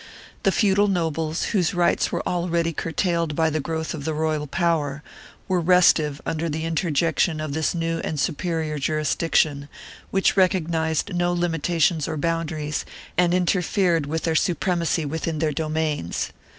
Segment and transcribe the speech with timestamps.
[0.41, 5.03] The feudal nobles, whose rights were already curtailed by the growth of the royal power,
[5.47, 9.69] were restive under the interjection of this new and superior jurisdiction,
[10.09, 12.83] which recognized no limitations or boundaries
[13.15, 16.31] and interfered with their supremacy within their domains.